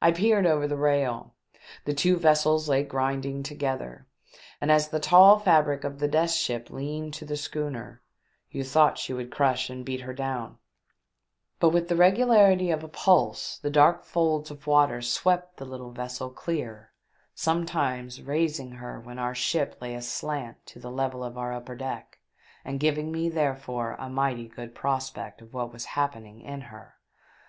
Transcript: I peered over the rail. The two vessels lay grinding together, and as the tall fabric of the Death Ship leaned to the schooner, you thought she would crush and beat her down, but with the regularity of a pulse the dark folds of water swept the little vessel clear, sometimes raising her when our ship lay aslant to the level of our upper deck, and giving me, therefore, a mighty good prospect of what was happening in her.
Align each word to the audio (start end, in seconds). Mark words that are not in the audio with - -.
I 0.00 0.12
peered 0.12 0.46
over 0.46 0.68
the 0.68 0.76
rail. 0.76 1.34
The 1.84 1.92
two 1.92 2.16
vessels 2.16 2.68
lay 2.68 2.84
grinding 2.84 3.42
together, 3.42 4.06
and 4.60 4.70
as 4.70 4.90
the 4.90 5.00
tall 5.00 5.40
fabric 5.40 5.82
of 5.82 5.98
the 5.98 6.06
Death 6.06 6.30
Ship 6.30 6.70
leaned 6.70 7.14
to 7.14 7.24
the 7.24 7.36
schooner, 7.36 8.00
you 8.52 8.62
thought 8.62 8.96
she 8.96 9.12
would 9.12 9.32
crush 9.32 9.68
and 9.68 9.84
beat 9.84 10.02
her 10.02 10.14
down, 10.14 10.58
but 11.58 11.70
with 11.70 11.88
the 11.88 11.96
regularity 11.96 12.70
of 12.70 12.84
a 12.84 12.88
pulse 12.88 13.58
the 13.58 13.70
dark 13.70 14.04
folds 14.04 14.52
of 14.52 14.68
water 14.68 15.02
swept 15.02 15.56
the 15.56 15.64
little 15.66 15.90
vessel 15.90 16.30
clear, 16.30 16.92
sometimes 17.34 18.22
raising 18.22 18.70
her 18.70 19.00
when 19.00 19.18
our 19.18 19.34
ship 19.34 19.76
lay 19.80 19.96
aslant 19.96 20.64
to 20.66 20.78
the 20.78 20.92
level 20.92 21.24
of 21.24 21.36
our 21.36 21.52
upper 21.52 21.74
deck, 21.74 22.20
and 22.64 22.78
giving 22.78 23.10
me, 23.10 23.28
therefore, 23.28 23.96
a 23.98 24.08
mighty 24.08 24.46
good 24.46 24.76
prospect 24.76 25.42
of 25.42 25.52
what 25.52 25.72
was 25.72 25.86
happening 25.98 26.40
in 26.40 26.60
her. 26.60 26.94